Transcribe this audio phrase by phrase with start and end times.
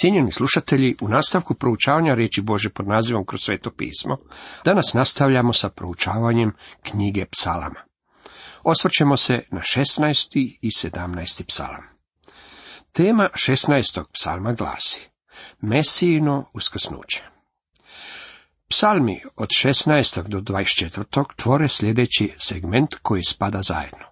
[0.00, 4.18] Cijenjeni slušatelji, u nastavku proučavanja riječi Bože pod nazivom kroz sveto pismo,
[4.64, 7.80] danas nastavljamo sa proučavanjem knjige psalama.
[8.62, 10.56] Osvrćemo se na 16.
[10.62, 11.46] i 17.
[11.46, 11.82] psalam.
[12.92, 14.04] Tema 16.
[14.12, 15.08] psalma glasi
[15.60, 17.24] Mesijino uskrsnuće.
[18.68, 20.22] Psalmi od 16.
[20.22, 21.24] do 24.
[21.36, 24.07] tvore sljedeći segment koji spada zajedno.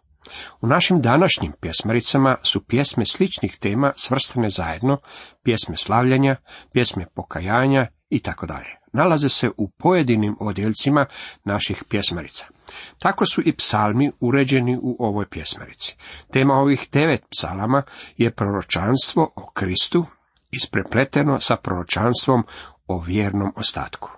[0.60, 4.98] U našim današnjim pjesmaricama su pjesme sličnih tema svrstane zajedno,
[5.42, 6.36] pjesme slavljenja,
[6.72, 8.76] pjesme pokajanja i tako dalje.
[8.92, 11.06] Nalaze se u pojedinim odjeljcima
[11.44, 12.46] naših pjesmarica.
[12.98, 15.96] Tako su i psalmi uređeni u ovoj pjesmarici.
[16.32, 17.82] Tema ovih devet psalama
[18.16, 20.06] je proročanstvo o Kristu,
[20.50, 22.44] isprepleteno sa proročanstvom
[22.86, 24.10] o vjernom ostatku.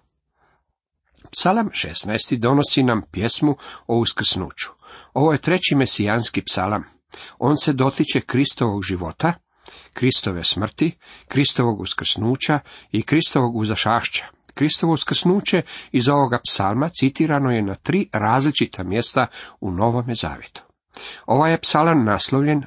[1.30, 2.38] Psalam 16.
[2.38, 4.68] donosi nam pjesmu o uskrsnuću.
[5.14, 6.84] Ovo je treći mesijanski psalam.
[7.38, 9.32] On se dotiče Kristovog života,
[9.92, 12.60] Kristove smrti, Kristovog uskrsnuća
[12.92, 14.26] i Kristovog uzašašća.
[14.54, 19.26] Kristovo uskrsnuće iz ovoga psalma citirano je na tri različita mjesta
[19.60, 20.62] u Novome Zavjetu.
[21.26, 22.62] Ovaj je psalam naslovljen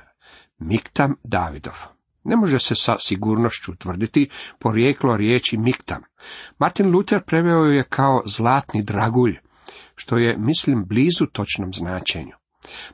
[0.57, 2.00] Miktam Davidov.
[2.23, 6.01] Ne može se sa sigurnošću tvrditi porijeklo riječi miktam.
[6.59, 9.37] Martin Luther preveo je kao zlatni dragulj,
[9.95, 12.31] što je, mislim, blizu točnom značenju.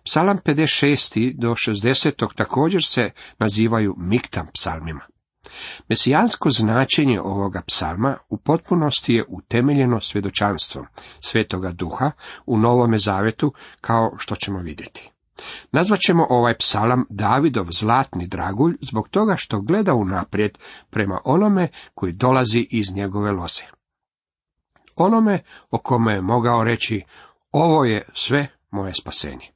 [0.04, 1.34] Psalam 56.
[1.38, 2.36] do 60.
[2.36, 5.02] također se nazivaju miktam psalmima.
[5.90, 10.86] Mesijansko značenje ovoga psalma u potpunosti je utemeljeno svjedočanstvom
[11.20, 12.12] Svetoga Duha
[12.46, 15.12] u Novome Zavetu, kao što ćemo vidjeti.
[15.72, 20.58] Nazvat ćemo ovaj psalam Davidov zlatni dragulj zbog toga što gleda unaprijed
[20.90, 23.64] prema onome koji dolazi iz njegove loze.
[24.96, 25.40] Onome
[25.72, 27.04] o kome je mogao reći,
[27.52, 29.52] ovo je sve moje spasenje.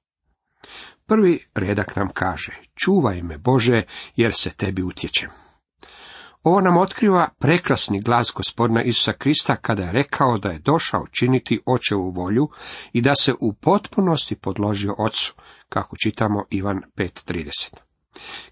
[1.05, 3.83] Prvi redak nam kaže, čuvaj me Bože,
[4.15, 5.29] jer se tebi utječem.
[6.43, 11.61] Ovo nam otkriva prekrasni glas gospodina Isusa Krista kada je rekao da je došao činiti
[11.65, 12.49] očevu volju
[12.93, 15.33] i da se u potpunosti podložio ocu,
[15.69, 17.75] kako čitamo Ivan 5.30.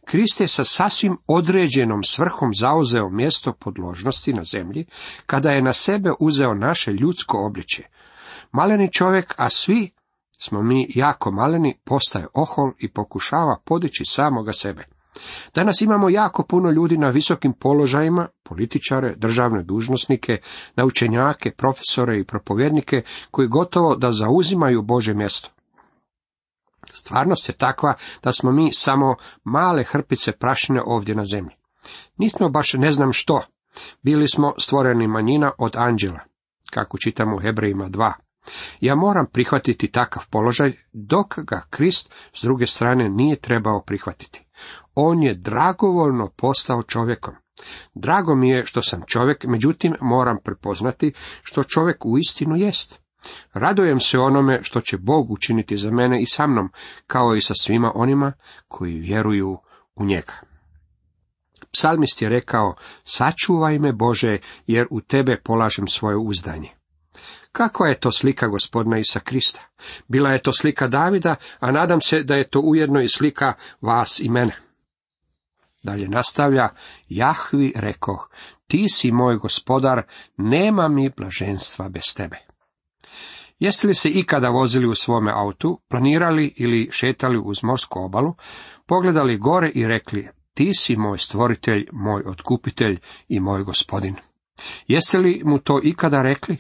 [0.06, 4.86] Krist je sa sasvim određenom svrhom zauzeo mjesto podložnosti na zemlji,
[5.26, 7.88] kada je na sebe uzeo naše ljudsko obličje.
[8.52, 9.92] Maleni čovjek, a svi
[10.42, 14.99] smo mi jako maleni, postaje ohol i pokušava podići samoga sebe.
[15.56, 20.38] Danas imamo jako puno ljudi na visokim položajima, političare, državne dužnosnike,
[20.76, 25.50] naučenjake, profesore i propovjednike, koji gotovo da zauzimaju Bože mjesto.
[26.94, 27.94] Stvarnost je takva
[28.24, 31.56] da smo mi samo male hrpice prašine ovdje na zemlji.
[32.18, 33.42] Nismo baš ne znam što.
[34.02, 36.20] Bili smo stvoreni manjina od anđela,
[36.72, 38.14] kako čitamo u Hebrejima 2.
[38.82, 44.46] Ja moram prihvatiti takav položaj, dok ga Krist s druge strane nije trebao prihvatiti.
[45.02, 47.34] On je dragovoljno postao čovjekom.
[47.94, 53.02] Drago mi je što sam čovjek, međutim moram prepoznati što čovjek u istinu jest.
[53.54, 56.70] Radojem se onome što će Bog učiniti za mene i sa mnom,
[57.08, 58.34] kao i sa svima onima
[58.68, 59.58] koji vjeruju
[59.96, 60.34] u njega.
[61.72, 64.38] Psalmist je rekao, sačuvaj me Bože,
[64.68, 66.70] jer u tebe polažem svoje uzdanje.
[67.52, 69.62] Kakva je to slika gospodina Isa Krista?
[70.08, 74.20] Bila je to slika Davida, a nadam se da je to ujedno i slika vas
[74.20, 74.69] i mene.
[75.84, 76.70] Dalje nastavlja,
[77.10, 78.30] Jahvi rekoh,
[78.68, 80.04] ti si moj gospodar,
[80.38, 82.38] nema mi blaženstva bez tebe.
[83.60, 88.36] Jeste li se ikada vozili u svome autu, planirali ili šetali uz morsku obalu,
[88.86, 94.16] pogledali gore i rekli, ti si moj stvoritelj, moj otkupitelj i moj gospodin?
[94.88, 96.58] Jeste li mu to ikada rekli?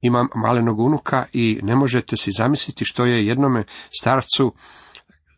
[0.00, 3.64] Imam malenog unuka i ne možete si zamisliti što je jednome
[4.00, 4.54] starcu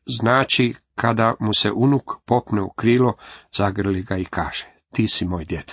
[0.07, 3.15] znači kada mu se unuk popne u krilo,
[3.57, 5.73] zagrli ga i kaže, ti si moj djed.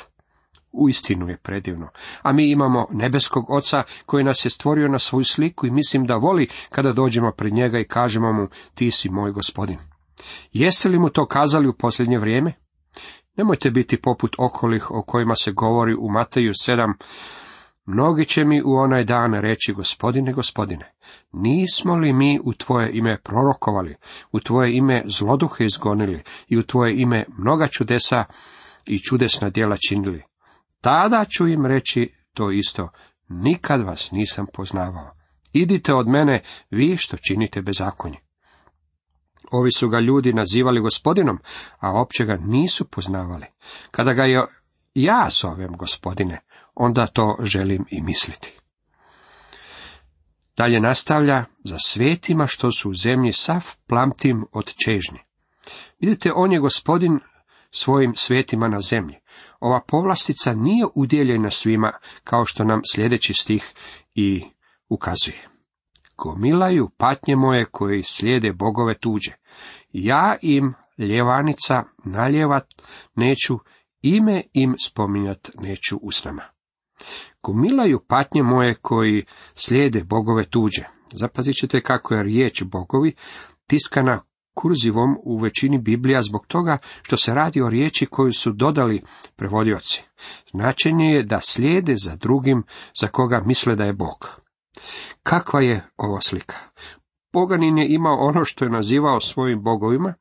[0.71, 1.89] Uistinu je predivno.
[2.21, 6.15] A mi imamo nebeskog oca koji nas je stvorio na svoju sliku i mislim da
[6.15, 9.77] voli kada dođemo pred njega i kažemo mu, ti si moj gospodin.
[10.53, 12.53] Jeste li mu to kazali u posljednje vrijeme?
[13.35, 16.93] Nemojte biti poput okolih o kojima se govori u Mateju 7,
[17.89, 20.91] Mnogi će mi u onaj dan reći, gospodine, gospodine,
[21.31, 23.95] nismo li mi u tvoje ime prorokovali,
[24.31, 28.25] u tvoje ime zloduhe izgonili i u tvoje ime mnoga čudesa
[28.85, 30.23] i čudesna djela činili?
[30.81, 32.89] Tada ću im reći to isto,
[33.29, 35.11] nikad vas nisam poznavao.
[35.53, 38.17] Idite od mene, vi što činite bezakonje.
[39.51, 41.39] Ovi su ga ljudi nazivali gospodinom,
[41.79, 43.45] a opće ga nisu poznavali.
[43.91, 44.45] Kada ga je
[44.93, 46.39] ja zovem gospodine,
[46.79, 48.59] onda to želim i misliti.
[50.57, 55.19] Dalje nastavlja, za svetima što su u zemlji sav plamtim od čežnje.
[55.99, 57.19] Vidite, on je gospodin
[57.71, 59.15] svojim svetima na zemlji.
[59.59, 61.91] ova povlastica nije udjeljena svima,
[62.23, 63.73] kao što nam sljedeći stih
[64.15, 64.43] i
[64.89, 65.47] ukazuje.
[66.17, 69.31] Gomilaju patnje moje koji slijede bogove tuđe.
[69.91, 72.65] Ja im ljevanica naljevat
[73.15, 73.59] neću,
[74.01, 76.56] ime im spominjat neću usnama.
[77.43, 80.83] Gomilaju patnje moje koji slijede bogove tuđe.
[81.13, 83.15] Zapazit ćete kako je riječ bogovi
[83.67, 84.21] tiskana
[84.57, 89.03] kurzivom u većini Biblija zbog toga što se radi o riječi koju su dodali
[89.35, 90.03] prevodioci.
[90.51, 92.63] Značenje je da slijede za drugim
[93.01, 94.41] za koga misle da je Bog.
[95.23, 96.55] Kakva je ovo slika?
[97.33, 100.13] Boganin je imao ono što je nazivao svojim bogovima,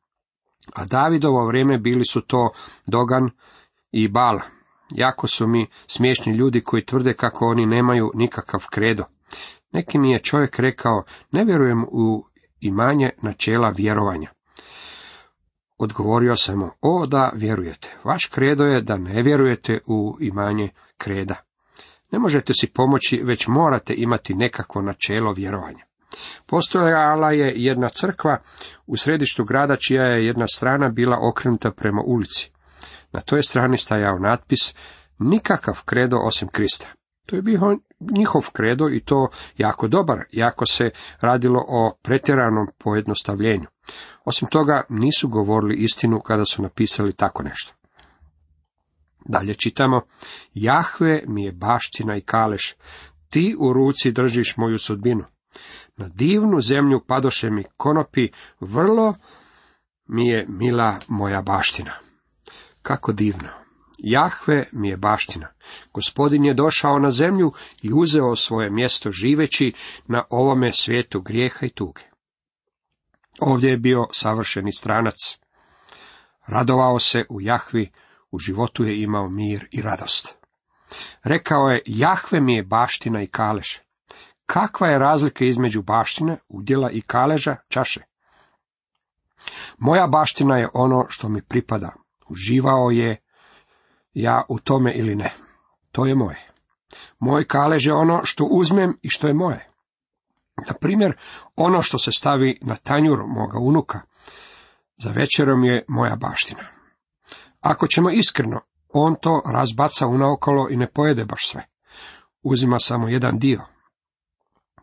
[0.73, 2.49] a Davidovo vrijeme bili su to
[2.85, 3.29] Dogan
[3.91, 4.39] i Bal.
[4.89, 9.03] Jako su mi smiješni ljudi koji tvrde kako oni nemaju nikakav kredo.
[9.71, 12.25] Neki mi je čovjek rekao, ne vjerujem u
[12.59, 14.29] imanje načela vjerovanja.
[15.77, 17.95] Odgovorio sam mu, o da vjerujete.
[18.03, 21.35] Vaš kredo je da ne vjerujete u imanje kreda.
[22.11, 25.85] Ne možete si pomoći, već morate imati nekakvo načelo vjerovanja.
[26.45, 28.37] Postojala je jedna crkva
[28.87, 32.51] u središtu grada čija je jedna strana bila okrenuta prema ulici.
[33.11, 34.73] Na toj strani stajao natpis
[35.19, 36.87] nikakav kredo osim Krista.
[37.27, 40.89] To je bio njihov kredo i to jako dobar, jako se
[41.21, 43.67] radilo o pretjeranom pojednostavljenju.
[44.25, 47.73] Osim toga, nisu govorili istinu kada su napisali tako nešto.
[49.25, 50.01] Dalje čitamo,
[50.53, 52.75] Jahve mi je baština i kaleš,
[53.29, 55.23] ti u ruci držiš moju sudbinu.
[55.97, 59.15] Na divnu zemlju padoše mi konopi, vrlo
[60.05, 62.06] mi je mila moja baština.
[62.87, 63.49] Kako divno.
[63.97, 65.47] Jahve mi je baština.
[65.93, 67.51] Gospodin je došao na zemlju
[67.81, 69.73] i uzeo svoje mjesto živeći
[70.05, 72.01] na ovome svijetu grijeha i tuge.
[73.39, 75.15] Ovdje je bio savršeni stranac.
[76.45, 77.91] Radovao se u Jahvi,
[78.31, 80.35] u životu je imao mir i radost.
[81.23, 83.81] Rekao je, Jahve mi je baština i kaleš.
[84.45, 88.01] Kakva je razlika između baštine, udjela i kaleža, čaše?
[89.77, 92.06] Moja baština je ono što mi pripada.
[92.29, 93.17] Uživao je
[94.13, 95.33] ja u tome ili ne.
[95.91, 96.47] To je moje.
[97.19, 99.69] Moj kalež je ono što uzmem i što je moje.
[100.67, 101.17] Na primjer,
[101.55, 103.99] ono što se stavi na tanjur moga unuka,
[104.97, 106.63] za večerom je moja baština.
[107.61, 111.65] Ako ćemo iskreno, on to razbaca unaokolo i ne pojede baš sve.
[112.43, 113.61] Uzima samo jedan dio.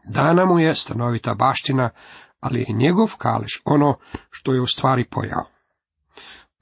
[0.04, 1.90] Dana mu je stanovita baština,
[2.40, 3.98] ali je njegov kalež ono
[4.30, 5.53] što je u stvari pojao.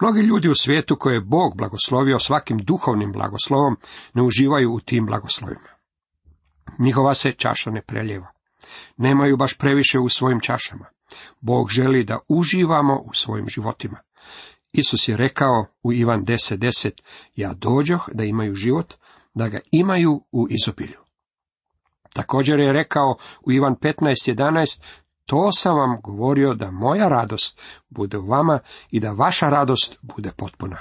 [0.02, 3.76] Mnogi ljudi u svijetu koje je Bog blagoslovio svakim duhovnim blagoslovom
[4.14, 5.69] ne uživaju u tim blagoslovima.
[6.78, 8.26] Njihova se čaša ne preljeva.
[8.96, 10.87] Nemaju baš previše u svojim čašama.
[11.40, 13.99] Bog želi da uživamo u svojim životima.
[14.72, 17.02] Isus je rekao u Ivan 10.10, 10,
[17.34, 18.94] ja dođoh da imaju život,
[19.34, 21.02] da ga imaju u izobilju.
[22.14, 24.82] Također je rekao u Ivan 15.11,
[25.26, 28.58] to sam vam govorio da moja radost bude u vama
[28.90, 30.78] i da vaša radost bude potpuna.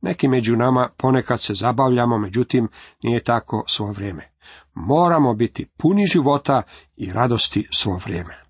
[0.00, 2.68] Neki među nama ponekad se zabavljamo, međutim
[3.02, 4.32] nije tako svo vrijeme.
[4.74, 6.62] Moramo biti puni života
[6.96, 8.40] i radosti svo vrijeme.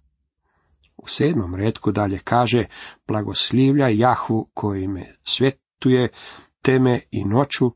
[0.97, 2.65] U sedmom redku dalje kaže,
[3.07, 6.09] blagoslivlja Jahvu koji me svjetuje,
[6.63, 7.71] teme i noću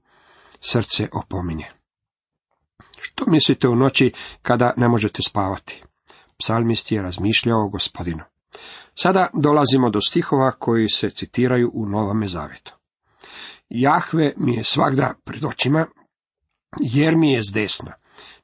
[0.60, 1.66] srce opominje.
[3.00, 4.12] Što mislite u noći
[4.42, 5.84] kada ne možete spavati?
[6.42, 8.24] Psalmist je razmišljao o gospodinu.
[8.94, 12.74] Sada dolazimo do stihova koji se citiraju u Novome Zavetu.
[13.68, 15.86] Jahve mi je svakda pred očima,
[16.80, 17.92] jer mi je s desna.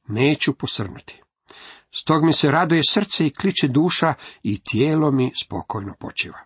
[0.09, 1.23] Neću posrnuti.
[1.95, 6.39] Stog mi se raduje srce i kliče duša i tijelo mi spokojno počiva.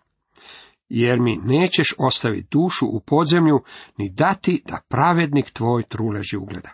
[0.89, 3.63] Jer mi nećeš ostaviti dušu u podzemlju,
[3.97, 6.69] ni dati da pravednik tvoj truleži ugleda.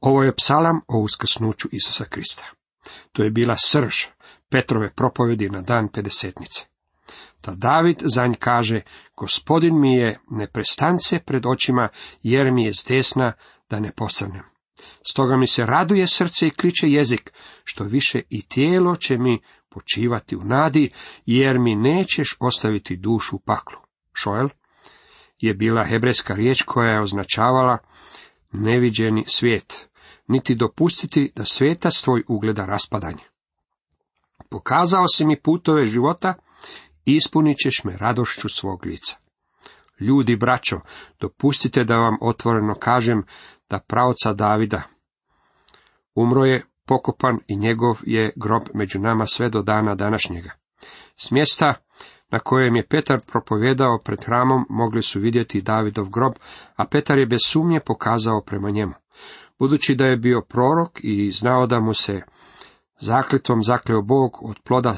[0.00, 2.57] Ovo je psalam o uskrsnuću Isusa Krista.
[3.12, 3.94] To je bila srž
[4.50, 6.66] Petrove propovedi na dan pedesetnice.
[7.42, 8.80] Da David za nj kaže,
[9.16, 11.88] gospodin mi je neprestance pred očima,
[12.22, 13.32] jer mi je zdesna
[13.70, 14.42] da ne posrnem.
[15.10, 17.32] Stoga mi se raduje srce i kliče jezik,
[17.64, 20.90] što više i tijelo će mi počivati u nadi,
[21.26, 23.78] jer mi nećeš ostaviti dušu u paklu.
[24.12, 24.48] Šoel
[25.38, 27.78] je bila hebrejska riječ koja je označavala
[28.52, 29.87] neviđeni svijet,
[30.28, 33.24] niti dopustiti da svetac tvoj ugleda raspadanje.
[34.50, 36.34] Pokazao si mi putove života,
[37.04, 39.16] ispunit ćeš me radošću svog lica.
[40.00, 40.80] Ljudi, braćo,
[41.20, 43.22] dopustite da vam otvoreno kažem
[43.70, 44.82] da pravca Davida
[46.18, 50.50] umro je pokopan i njegov je grob među nama sve do dana današnjega.
[51.16, 51.74] S mjesta
[52.30, 56.32] na kojem je Petar propovjedao pred hramom mogli su vidjeti Davidov grob,
[56.76, 58.92] a Petar je bez sumnje pokazao prema njemu.
[59.58, 62.22] Budući da je bio prorok i znao da mu se
[63.00, 64.96] zakljetvom zakleo Bog od ploda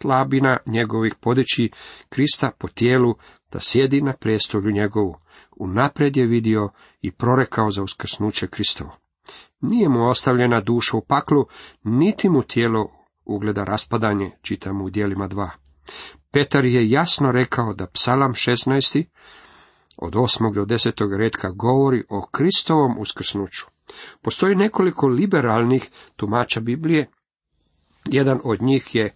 [0.00, 1.70] slabina njegovih podeći
[2.08, 3.14] Krista po tijelu
[3.52, 5.16] da sjedi na prestolju njegovu,
[5.56, 8.96] unaprijed je vidio i prorekao za uskrsnuće Kristovo.
[9.60, 11.44] Nije mu ostavljena duša u paklu,
[11.84, 12.90] niti mu tijelo
[13.24, 15.50] ugleda raspadanje, čitamo u dijelima dva.
[16.32, 19.04] Petar je jasno rekao da psalam 16.
[20.00, 20.54] od 8.
[20.54, 21.16] do 10.
[21.16, 23.66] redka govori o Kristovom uskrsnuću.
[24.22, 27.10] Postoji nekoliko liberalnih tumača Biblije.
[28.06, 29.14] Jedan od njih je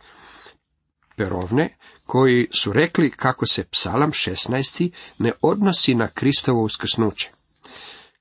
[1.17, 1.77] Perovne,
[2.07, 4.91] koji su rekli kako se psalam 16.
[5.19, 7.31] ne odnosi na Kristovo uskrsnuće.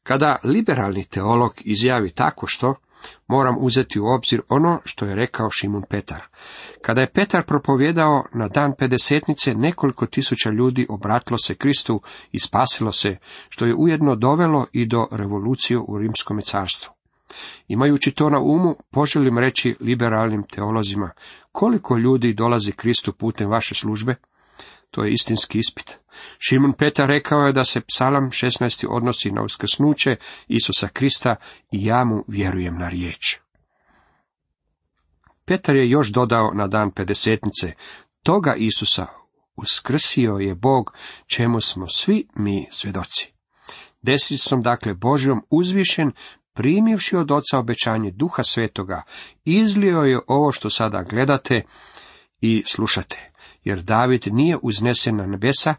[0.03, 2.75] Kada liberalni teolog izjavi tako što,
[3.27, 6.21] moram uzeti u obzir ono što je rekao Šimun Petar.
[6.81, 12.91] Kada je Petar propovjedao na dan pedesetnice, nekoliko tisuća ljudi obratilo se Kristu i spasilo
[12.91, 13.17] se,
[13.49, 16.93] što je ujedno dovelo i do revolucije u rimskom carstvu.
[17.67, 21.11] Imajući to na umu, poželim reći liberalnim teolozima,
[21.51, 24.15] koliko ljudi dolazi Kristu putem vaše službe?
[24.93, 25.97] To je istinski ispit.
[26.39, 28.85] Šimun Petar rekao je da se psalam 16.
[28.89, 30.15] odnosi na uskrsnuće
[30.47, 31.35] Isusa Krista
[31.71, 33.37] i ja mu vjerujem na riječ.
[35.45, 37.73] Petar je još dodao na dan pedesetnice,
[38.23, 39.05] toga Isusa
[39.55, 40.93] uskrsio je Bog,
[41.27, 43.31] čemu smo svi mi svjedoci.
[44.01, 46.11] Desnicom, dakle, Božjom uzvišen,
[46.53, 49.03] primivši od oca obećanje duha svetoga,
[49.45, 51.61] izlio je ovo što sada gledate
[52.41, 53.32] i slušate.
[53.63, 55.75] Jer David nije uznesen na nebesa,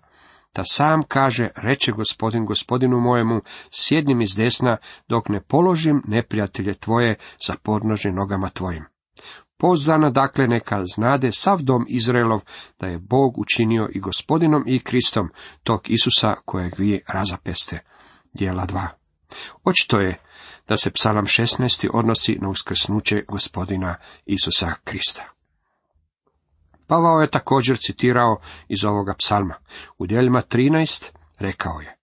[0.55, 4.77] da sam kaže, reče gospodin gospodinu mojemu, sjednim iz desna,
[5.09, 7.15] dok ne položim neprijatelje tvoje
[7.47, 8.85] za podnože nogama tvojim.
[9.57, 12.41] Pozdana dakle neka znade sav dom Izraelov,
[12.81, 15.31] da je Bog učinio i gospodinom i Kristom,
[15.63, 17.79] tog Isusa kojeg vi razapeste.
[18.33, 18.87] Dijela 2.
[19.65, 20.19] Očito je
[20.69, 21.89] da se psalam 16.
[21.93, 25.34] odnosi na uskrsnuće gospodina Isusa Krista.
[26.95, 29.55] Pavao je također citirao iz ovoga psalma.
[29.99, 31.97] U dijeljima 13 rekao je,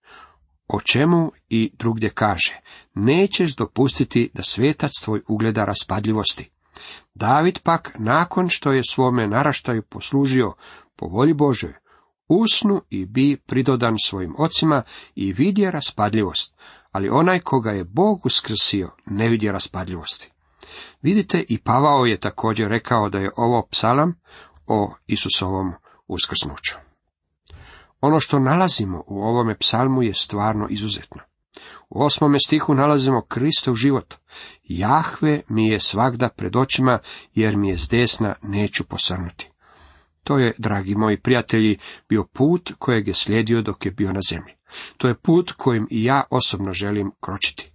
[0.68, 2.60] o čemu i drugdje kaže,
[2.94, 6.50] nećeš dopustiti da svetac tvoj ugleda raspadljivosti.
[7.14, 10.52] David pak, nakon što je svome naraštaju poslužio
[10.96, 11.72] po volji Bože,
[12.28, 14.82] usnu i bi pridodan svojim ocima
[15.14, 16.54] i vidje raspadljivost,
[16.90, 20.32] ali onaj koga je Bog uskrsio ne vidje raspadljivosti.
[21.02, 24.14] Vidite, i Pavao je također rekao da je ovo psalam
[24.66, 25.72] o Isusovom
[26.08, 26.74] uskrsnuću.
[28.00, 31.22] Ono što nalazimo u ovome psalmu je stvarno izuzetno.
[31.90, 34.14] U osmome stihu nalazimo Kristov život.
[34.62, 36.98] Jahve mi je svagda pred očima,
[37.34, 39.50] jer mi je s desna neću posrnuti.
[40.24, 41.78] To je, dragi moji prijatelji,
[42.08, 44.54] bio put kojeg je slijedio dok je bio na zemlji.
[44.96, 47.72] To je put kojim i ja osobno želim kročiti.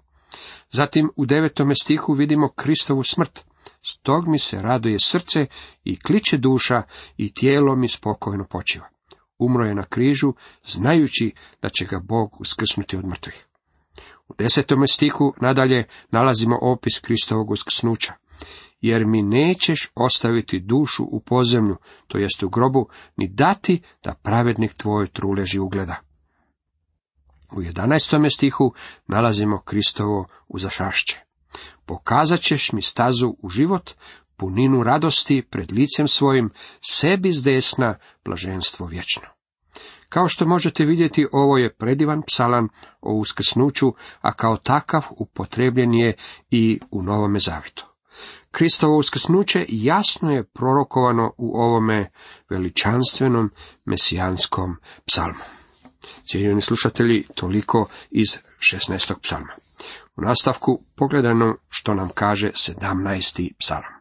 [0.72, 3.47] Zatim u devetome stihu vidimo Kristovu smrt.
[3.90, 5.46] Stog mi se raduje srce
[5.84, 6.84] i kliče duša
[7.18, 8.90] i tijelo mi spokojno počiva.
[9.38, 10.34] Umro je na križu,
[10.66, 13.46] znajući da će ga Bog uskrsnuti od mrtvih.
[14.28, 18.14] U desetome stihu nadalje nalazimo opis Kristovog uskrsnuća.
[18.82, 21.78] Jer mi nećeš ostaviti dušu u pozemlju,
[22.08, 25.96] to jest u grobu, ni dati da pravednik tvoj truleži ugleda.
[27.52, 28.74] U jedanestome stihu
[29.08, 31.27] nalazimo Kristovo uzašašće.
[31.86, 33.92] Pokazat ćeš mi stazu u život,
[34.38, 36.50] puninu radosti pred licem svojim,
[36.82, 39.28] sebi s desna, blaženstvo vječno.
[40.10, 42.70] Kao što možete vidjeti, ovo je predivan psalan
[43.02, 46.14] o uskrsnuću, a kao takav upotrebljen je
[46.50, 47.86] i u Novome Zavitu.
[48.52, 52.12] Kristovo uskrsnuće jasno je prorokovano u ovome
[52.50, 53.52] veličanstvenom
[53.86, 54.76] mesijanskom
[55.06, 55.44] psalmu.
[56.30, 59.14] Cijenjeni slušatelji, toliko iz 16.
[59.22, 59.67] psalma.
[60.18, 63.52] U nastavku pogledano što nam kaže 17.
[63.60, 63.98] psalam.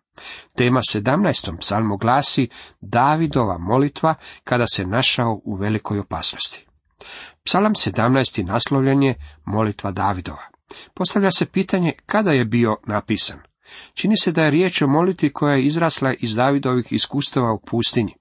[0.57, 1.59] Tema 17.
[1.61, 2.49] psalmu glasi
[2.81, 6.67] Davidova molitva kada se našao u velikoj opasnosti.
[7.45, 8.47] Psalam 17.
[8.47, 10.43] naslovljen je molitva Davidova.
[10.95, 13.39] Postavlja se pitanje kada je bio napisan.
[13.95, 18.15] Čini se da je riječ o molitvi koja je izrasla iz Davidovih iskustava u pustinji.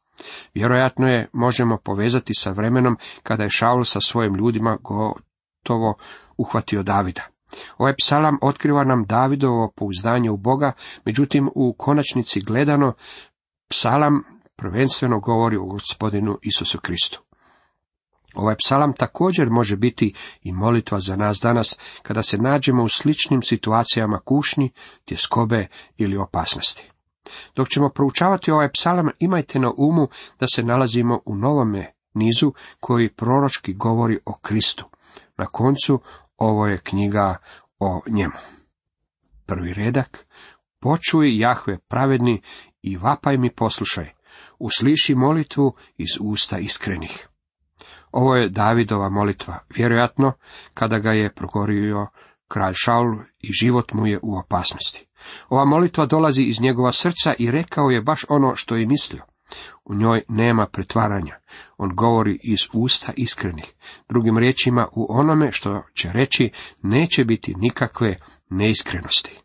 [0.54, 5.98] Vjerojatno je možemo povezati sa vremenom kada je Šaul sa svojim ljudima gotovo
[6.38, 7.35] uhvatio Davida.
[7.78, 10.72] Ovaj psalam otkriva nam Davidovo pouzdanje u Boga,
[11.06, 12.94] međutim u konačnici gledano,
[13.70, 14.24] psalam
[14.56, 17.22] prvenstveno govori o gospodinu Isusu Kristu.
[18.36, 23.42] Ovaj psalam također može biti i molitva za nas danas, kada se nađemo u sličnim
[23.42, 24.72] situacijama kušnji,
[25.06, 26.92] tjeskobe ili opasnosti.
[27.56, 30.08] Dok ćemo proučavati ovaj psalam, imajte na umu
[30.40, 34.86] da se nalazimo u novome nizu koji proročki govori o Kristu.
[35.38, 36.00] Na koncu
[36.38, 37.36] ovo je knjiga
[37.80, 38.40] o njemu.
[39.46, 40.26] Prvi redak.
[40.80, 42.42] Počuj Jahve pravedni
[42.82, 44.10] i vapaj mi poslušaj.
[44.60, 47.28] Usliši molitvu iz usta iskrenih.
[48.12, 50.32] Ovo je Davidova molitva, vjerojatno
[50.74, 52.08] kada ga je progorio
[52.48, 55.08] kralj Šaul i život mu je u opasnosti.
[55.50, 59.24] Ova molitva dolazi iz njegova srca i rekao je baš ono što je mislio.
[59.86, 61.40] U njoj nema pretvaranja.
[61.78, 63.74] On govori iz usta iskrenih.
[64.10, 69.40] Drugim riječima, u onome što će reći neće biti nikakve neiskrenosti.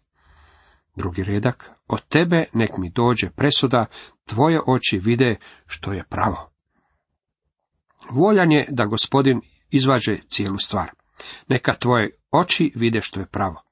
[0.97, 3.87] Drugi redak, od tebe nek mi dođe presuda,
[4.27, 6.51] tvoje oči vide što je pravo.
[8.11, 9.41] Voljan je da gospodin
[9.71, 10.91] izvaže cijelu stvar.
[11.49, 13.63] Neka tvoje oči vide što je pravo.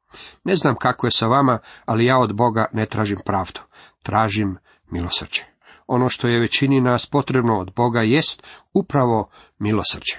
[0.45, 3.61] Ne znam kako je sa vama, ali ja od Boga ne tražim pravdu.
[4.03, 4.57] Tražim
[4.91, 5.58] milosrđe.
[5.89, 10.17] Ono što je većini nas potrebno od Boga jest upravo milosrđe.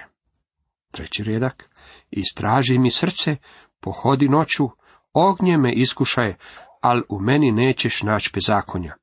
[0.90, 1.70] Treći redak.
[2.10, 3.36] Istraži mi srce,
[3.80, 4.68] pohodi noću,
[5.12, 6.34] ognje me iskušaj,
[6.80, 8.94] al u meni nećeš naći bezakonja.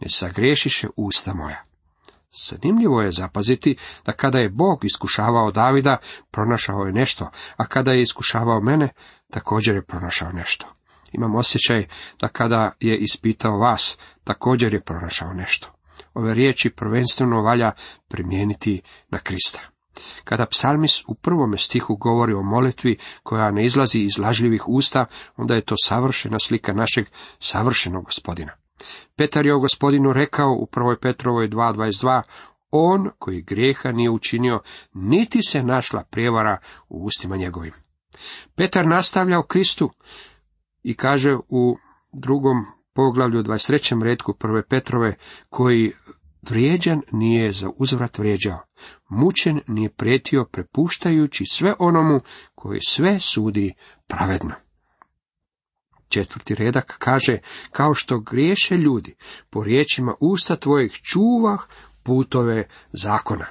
[0.00, 1.64] Ne sagrešiše usta moja.
[2.48, 5.96] Zanimljivo je zapaziti da kada je Bog iskušavao Davida,
[6.30, 8.88] pronašao je nešto, a kada je iskušavao mene,
[9.30, 10.66] također je pronašao nešto.
[11.12, 11.86] Imam osjećaj
[12.20, 15.77] da kada je ispitao vas, također je pronašao nešto.
[16.14, 17.72] Ove riječi prvenstveno valja
[18.08, 19.60] primijeniti na Krista.
[20.24, 25.54] Kada psalmis u prvome stihu govori o molitvi koja ne izlazi iz lažljivih usta, onda
[25.54, 27.06] je to savršena slika našeg
[27.38, 28.52] savršenog gospodina.
[29.16, 32.22] Petar je o gospodinu rekao u prvoj Petrovoj 2.22,
[32.70, 34.60] on koji grijeha nije učinio,
[34.94, 37.72] niti se našla prijevara u ustima njegovim.
[38.54, 39.90] Petar nastavlja o Kristu
[40.82, 41.78] i kaže u
[42.12, 42.66] drugom
[42.98, 44.02] poglavlju 23.
[44.02, 45.16] redku prve Petrove,
[45.48, 45.92] koji
[46.42, 48.60] vrijeđan nije za uzvrat vrijeđao,
[49.08, 52.20] mučen nije prijetio prepuštajući sve onomu
[52.54, 53.74] koji sve sudi
[54.06, 54.52] pravedno.
[56.08, 57.38] Četvrti redak kaže,
[57.70, 59.16] kao što griješe ljudi,
[59.50, 61.60] po riječima usta tvojih čuvah
[62.02, 63.46] putove zakona.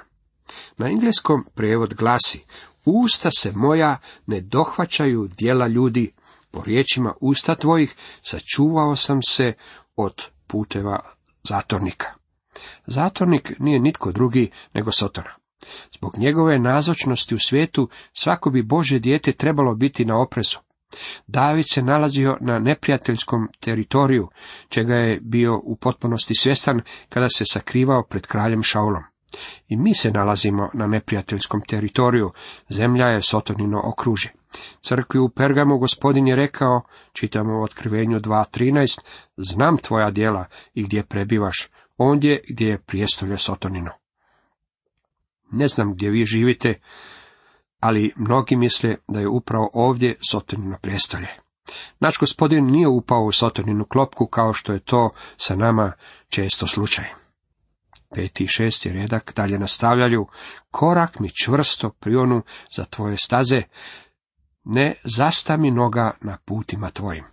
[0.76, 2.44] Na engleskom prevod glasi,
[2.90, 6.12] usta se moja ne dohvaćaju dijela ljudi,
[6.50, 9.52] po riječima usta tvojih sačuvao sam se
[9.96, 11.00] od puteva
[11.42, 12.06] zatornika.
[12.86, 15.30] Zatornik nije nitko drugi nego Sotona.
[15.96, 20.58] Zbog njegove nazočnosti u svijetu svako bi Bože dijete trebalo biti na oprezu.
[21.26, 24.28] David se nalazio na neprijateljskom teritoriju,
[24.68, 29.02] čega je bio u potpunosti svjestan kada se sakrivao pred kraljem Šaulom.
[29.68, 32.30] I mi se nalazimo na neprijateljskom teritoriju,
[32.68, 34.32] zemlja je sotonino okruže.
[34.80, 39.00] Crkvi u Pergamu gospodin je rekao, čitamo u otkrivenju 2.13,
[39.36, 43.90] znam tvoja djela i gdje prebivaš, ondje gdje je prijestolje sotonino.
[45.52, 46.80] Ne znam gdje vi živite,
[47.80, 51.28] ali mnogi misle da je upravo ovdje Sotonino prijestolje.
[52.00, 55.92] Naš gospodin nije upao u Sotoninu klopku kao što je to sa nama
[56.28, 57.04] često slučaj.
[58.14, 60.26] Peti i šesti redak dalje nastavljaju,
[60.70, 62.42] korak mi čvrsto prionu
[62.76, 63.62] za tvoje staze,
[64.64, 67.24] ne zasta mi noga na putima tvojim.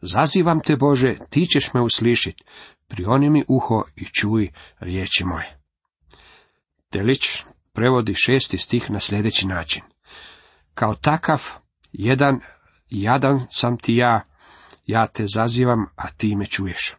[0.00, 2.36] Zazivam te Bože, ti ćeš me uslišit,
[2.88, 5.60] prioni mi uho i čuj riječi moje.
[6.92, 9.82] Delić prevodi šesti stih na sljedeći način.
[10.74, 11.42] Kao takav,
[11.92, 12.40] jedan,
[12.90, 14.20] jadan sam ti ja,
[14.86, 16.94] ja te zazivam, a ti me čuješ.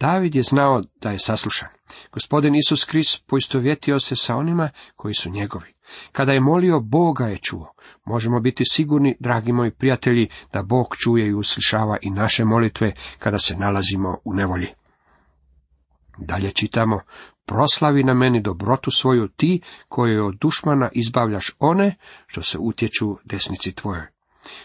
[0.00, 1.68] David je znao da je saslušan.
[2.12, 5.74] Gospodin Isus Krist poistovjetio se sa onima koji su njegovi.
[6.12, 7.72] Kada je molio, Boga je čuo.
[8.04, 13.38] Možemo biti sigurni, dragi moji prijatelji, da Bog čuje i uslišava i naše molitve kada
[13.38, 14.68] se nalazimo u nevolji.
[16.18, 17.00] Dalje čitamo,
[17.46, 23.72] proslavi na meni dobrotu svoju ti koje od dušmana izbavljaš one što se utječu desnici
[23.72, 24.06] tvojoj.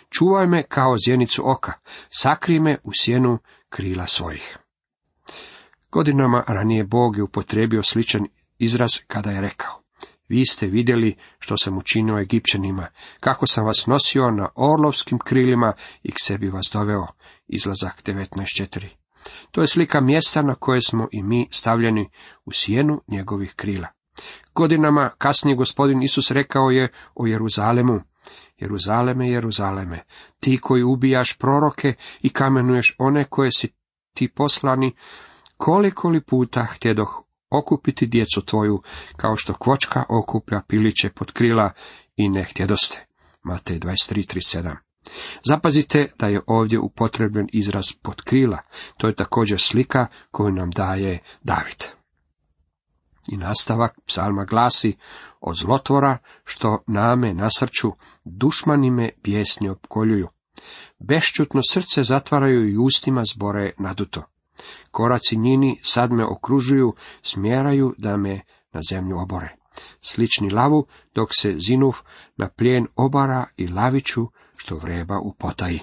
[0.09, 1.73] Čuvaj me kao zjenicu oka,
[2.09, 3.37] sakri me u sjenu
[3.69, 4.57] krila svojih.
[5.93, 8.27] Godinama ranije Bog je upotrebio sličan
[8.59, 9.81] izraz kada je rekao,
[10.29, 12.87] vi ste vidjeli što sam učinio Egipćanima,
[13.19, 17.07] kako sam vas nosio na orlovskim krilima i k sebi vas doveo.
[17.47, 18.87] Izlazak 19.4.
[19.51, 22.09] To je slika mjesta na koje smo i mi stavljeni
[22.45, 23.87] u sjenu njegovih krila.
[24.55, 27.99] Godinama kasnije gospodin Isus rekao je o Jeruzalemu,
[28.57, 30.03] Jeruzaleme, Jeruzaleme,
[30.39, 33.73] ti koji ubijaš proroke i kamenuješ one koje si
[34.13, 34.95] ti poslani,
[35.57, 38.81] koliko li puta htjedoh okupiti djecu tvoju,
[39.17, 41.71] kao što kvočka okuplja piliće pod krila
[42.15, 43.05] i ne htjedoste.
[43.43, 44.75] Matej 23.37
[45.43, 47.85] Zapazite da je ovdje upotrebljen izraz
[48.23, 48.57] krila.
[48.97, 51.83] To je također slika koju nam daje David.
[53.27, 54.95] I nastavak psalma glasi,
[55.41, 57.91] od zlotvora što name nasrću,
[58.23, 60.27] dušmani me bijesni opkoljuju.
[60.99, 64.23] Bešćutno srce zatvaraju i ustima zbore naduto.
[64.91, 68.41] Koraci njini sad me okružuju, smjeraju da me
[68.73, 69.55] na zemlju obore.
[70.01, 70.85] Slični lavu,
[71.15, 71.93] dok se zinuv
[72.37, 75.79] na plijen obara i laviću, što vreba u potaji.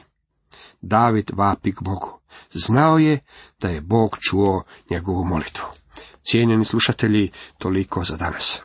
[0.81, 2.21] David vapi k Bogu.
[2.51, 3.19] Znao je
[3.61, 5.67] da je Bog čuo njegovu molitvu.
[6.23, 8.63] Cijenjeni slušatelji, toliko za danas.